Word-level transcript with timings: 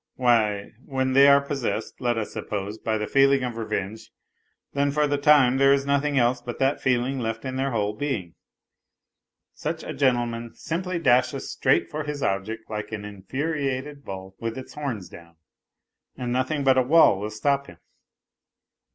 Why, 0.15 0.71
when 0.83 1.13
they 1.13 1.27
are 1.27 1.45
possessed, 1.45 2.01
let 2.01 2.17
us 2.17 2.33
suppose, 2.33 2.79
by 2.79 2.97
the 2.97 3.05
feeling 3.05 3.43
of 3.43 3.55
revenge, 3.55 4.09
then 4.73 4.89
for 4.89 5.05
the 5.05 5.19
time 5.19 5.57
there 5.57 5.71
is 5.71 5.85
nothing 5.85 6.17
else 6.17 6.41
but 6.41 6.57
that 6.57 6.81
feeling 6.81 7.19
left 7.19 7.45
in 7.45 7.55
their 7.55 7.69
whole 7.69 7.93
being. 7.93 8.33
Such 9.53 9.83
a 9.83 9.93
gentleman 9.93 10.55
simply 10.55 10.97
dashes 10.97 11.51
straight 11.51 11.87
for 11.91 12.03
his 12.03 12.23
object 12.23 12.67
like 12.67 12.91
an 12.91 13.05
infuriated 13.05 14.03
bull 14.03 14.35
with 14.39 14.57
its 14.57 14.73
horns 14.73 15.07
down, 15.07 15.35
and 16.17 16.33
nothing 16.33 16.63
but 16.63 16.79
a 16.79 16.81
wall 16.81 17.19
will 17.19 17.29
stop 17.29 17.67
him. 17.67 17.77